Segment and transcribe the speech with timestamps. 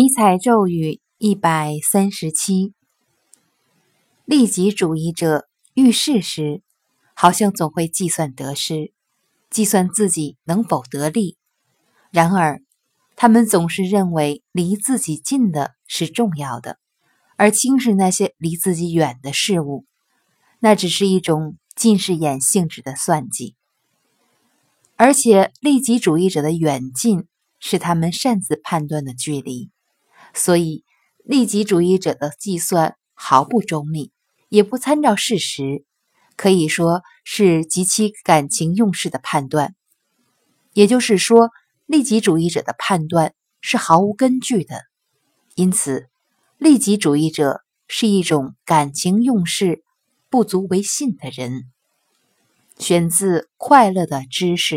[0.00, 2.72] 尼采咒语一百三十七：
[4.24, 6.62] 利己主义者遇事时，
[7.14, 8.92] 好像总会计算得失，
[9.50, 11.34] 计算自己能否得利；
[12.12, 12.62] 然而，
[13.16, 16.78] 他们总是认为离自己近的是重要的，
[17.34, 19.84] 而轻视那些离自己远的事物。
[20.60, 23.56] 那只是一种近视眼性质的算计。
[24.94, 27.26] 而且，利己主义者的远近
[27.58, 29.72] 是他们擅自判断的距离。
[30.34, 30.84] 所以，
[31.24, 34.12] 利己主义者的计算毫不周密，
[34.48, 35.84] 也不参照事实，
[36.36, 39.74] 可以说是极其感情用事的判断。
[40.72, 41.50] 也就是说，
[41.86, 44.82] 利己主义者的判断是毫无根据的。
[45.54, 46.08] 因此，
[46.56, 49.82] 利己主义者是一种感情用事、
[50.30, 51.64] 不足为信的人。
[52.78, 54.76] 选自《快乐的知识》。